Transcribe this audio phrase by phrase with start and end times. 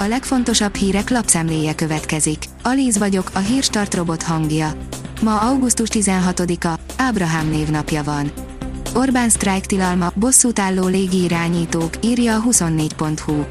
[0.00, 2.44] A legfontosabb hírek lapszemléje következik.
[2.62, 4.72] Alíz vagyok, a hírstart robot hangja.
[5.22, 8.30] Ma augusztus 16-a, Ábrahám névnapja van.
[8.94, 13.44] Orbán sztrájk tilalma, bosszút álló légirányítók, írja a 24.hu.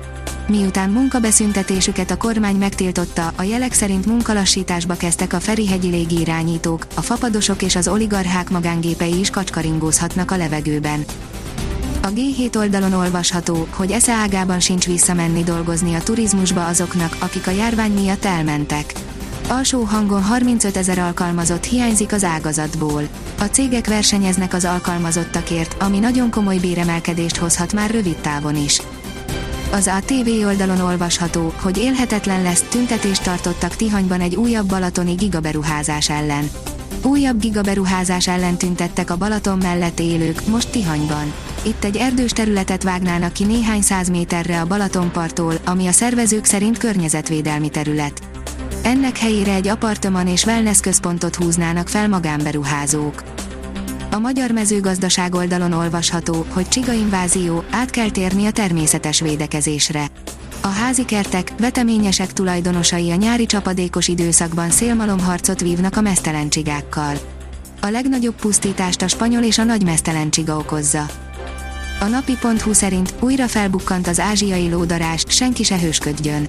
[0.48, 7.62] Miután munkabeszüntetésüket a kormány megtiltotta, a jelek szerint munkalassításba kezdtek a Ferihegyi légirányítók, a fapadosok
[7.62, 11.06] és az oligarchák magángépei is kacskaringózhatnak a levegőben.
[12.10, 17.52] A G7 oldalon olvasható, hogy esze ágában sincs visszamenni dolgozni a turizmusba azoknak, akik a
[17.52, 18.94] járvány miatt elmentek.
[19.48, 23.04] Alsó hangon 35 ezer alkalmazott hiányzik az ágazatból.
[23.40, 28.82] A cégek versenyeznek az alkalmazottakért, ami nagyon komoly béremelkedést hozhat már rövid távon is.
[29.72, 36.50] Az ATV oldalon olvasható, hogy élhetetlen lesz, tüntetést tartottak Tihanyban egy újabb balatoni gigaberuházás ellen.
[37.04, 41.34] Újabb gigaberuházás ellen tüntettek a Balaton mellett élők, most Tihanyban.
[41.64, 46.78] Itt egy erdős területet vágnának ki néhány száz méterre a Balatonparttól, ami a szervezők szerint
[46.78, 48.22] környezetvédelmi terület.
[48.84, 53.24] Ennek helyére egy apartman és wellness központot húznának fel magánberuházók.
[54.12, 60.08] A magyar mezőgazdaság oldalon olvasható, hogy csigainvázió, át kell térni a természetes védekezésre.
[60.62, 67.16] A házi kertek, veteményesek tulajdonosai a nyári csapadékos időszakban szélmalomharcot vívnak a mesztelen csigákkal.
[67.82, 71.06] A legnagyobb pusztítást a spanyol és a nagy mesztelen csiga okozza.
[72.00, 76.48] A napi.hu szerint újra felbukkant az ázsiai lódarást, senki se hősködjön.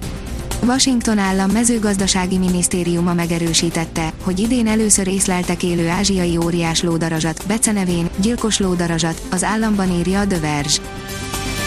[0.65, 8.59] Washington állam mezőgazdasági minisztériuma megerősítette, hogy idén először észleltek élő ázsiai óriás lódarazsat, becenevén, gyilkos
[8.59, 11.00] lódarazsat, az államban írja a The Verge.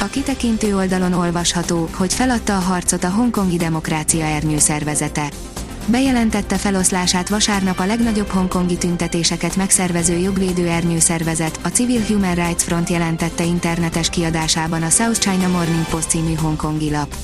[0.00, 5.28] A kitekintő oldalon olvasható, hogy feladta a harcot a hongkongi demokrácia ernyő szervezete.
[5.86, 12.62] Bejelentette feloszlását vasárnap a legnagyobb hongkongi tüntetéseket megszervező jogvédő ernyő szervezet, a Civil Human Rights
[12.62, 17.16] Front jelentette internetes kiadásában a South China Morning Post című hongkongi lap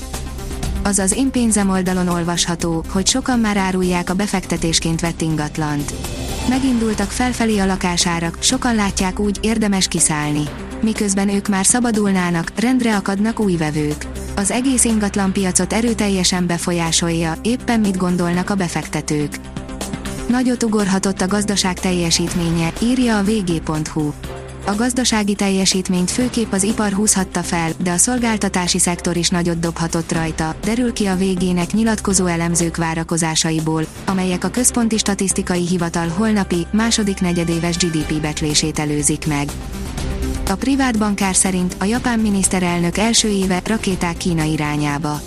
[0.83, 5.93] azaz én pénzem oldalon olvasható, hogy sokan már árulják a befektetésként vett ingatlant.
[6.49, 10.43] Megindultak felfelé a lakásárak, sokan látják úgy, érdemes kiszállni.
[10.81, 14.07] Miközben ők már szabadulnának, rendre akadnak új vevők.
[14.35, 19.35] Az egész ingatlan piacot erőteljesen befolyásolja, éppen mit gondolnak a befektetők.
[20.27, 24.11] Nagyot ugorhatott a gazdaság teljesítménye, írja a vg.hu.
[24.65, 30.11] A gazdasági teljesítményt főképp az ipar húzhatta fel, de a szolgáltatási szektor is nagyot dobhatott
[30.11, 37.19] rajta, derül ki a végének nyilatkozó elemzők várakozásaiból, amelyek a Központi Statisztikai Hivatal holnapi, második
[37.19, 39.49] negyedéves GDP becslését előzik meg.
[40.49, 45.21] A privát bankár szerint a japán miniszterelnök első éve rakéták Kína irányába.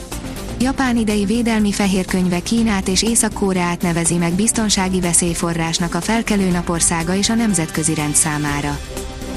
[0.61, 7.29] Japán idei védelmi fehérkönyve Kínát és Észak-Koreát nevezi meg biztonsági veszélyforrásnak a felkelő napországa és
[7.29, 8.79] a nemzetközi rend számára.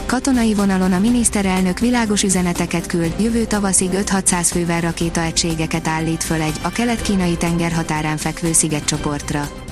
[0.06, 6.60] Katonai vonalon a miniszterelnök világos üzeneteket küld, jövő tavaszig 5-600 fővel rakétaegységeket állít föl egy,
[6.62, 9.67] a kelet-kínai tenger határán fekvő szigetcsoportra.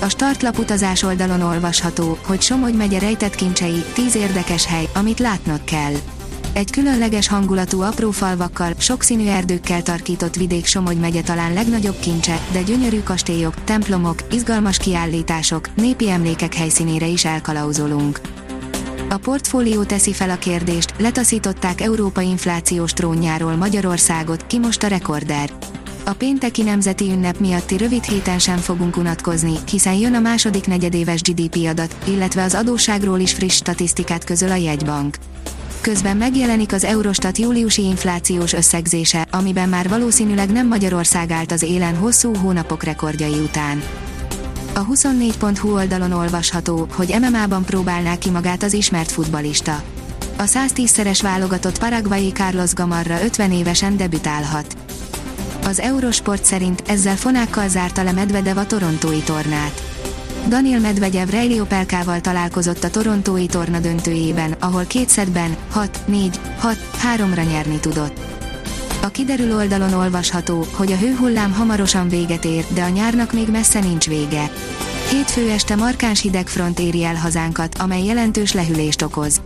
[0.00, 5.64] A startlap utazás oldalon olvasható, hogy Somogy megye rejtett kincsei, 10 érdekes hely, amit látnod
[5.64, 5.92] kell.
[6.52, 12.62] Egy különleges hangulatú apró falvakkal, sokszínű erdőkkel tarkított vidék Somogy megye talán legnagyobb kincse, de
[12.62, 18.20] gyönyörű kastélyok, templomok, izgalmas kiállítások, népi emlékek helyszínére is elkalauzolunk.
[19.08, 25.50] A portfólió teszi fel a kérdést, letaszították Európa inflációs trónjáról Magyarországot, ki most a rekorder.
[26.10, 31.22] A pénteki nemzeti ünnep miatti rövid héten sem fogunk unatkozni, hiszen jön a második negyedéves
[31.22, 35.16] GDP adat, illetve az adósságról is friss statisztikát közöl a jegybank.
[35.80, 41.96] Közben megjelenik az Eurostat júliusi inflációs összegzése, amiben már valószínűleg nem Magyarország állt az élen
[41.96, 43.82] hosszú hónapok rekordjai után.
[44.74, 49.82] A 24.hu oldalon olvasható, hogy MMA-ban próbálná ki magát az ismert futbalista.
[50.36, 54.89] A 110-szeres válogatott Paraguayi Carlos Gamarra 50 évesen debütálhat.
[55.64, 59.82] Az Eurosport szerint ezzel fonákkal zárta le Medvedev a torontói tornát.
[60.48, 67.78] Daniel Medvegyev Reilly Opelkával találkozott a torontói torna döntőjében, ahol két szedben 6-4, 6-3-ra nyerni
[67.80, 68.20] tudott.
[69.02, 73.80] A kiderül oldalon olvasható, hogy a hőhullám hamarosan véget ér, de a nyárnak még messze
[73.80, 74.50] nincs vége.
[75.10, 79.40] Hétfő este markáns hidegfront éri el hazánkat, amely jelentős lehűlést okoz.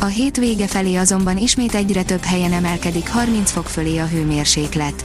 [0.00, 5.04] A hét vége felé azonban ismét egyre több helyen emelkedik 30 fok fölé a hőmérséklet.